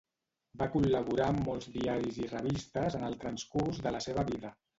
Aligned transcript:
Va 0.61 0.67
col·laborar 0.75 1.27
amb 1.33 1.45
molts 1.49 1.67
diaris 1.75 2.17
i 2.23 2.25
revistes 2.33 2.99
en 3.01 3.07
el 3.11 3.19
transcurs 3.27 3.85
de 3.87 3.95
la 3.99 4.03
seva 4.09 4.27
vida. 4.33 4.55